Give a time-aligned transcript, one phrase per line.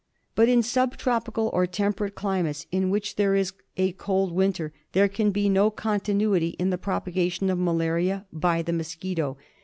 [0.33, 5.07] But in sub tropical or temperate climates in which there is a cold winter there
[5.07, 6.57] can be no continuity MALARIA.
[6.57, 9.37] 105 in the propagation of malaria by the mosquito.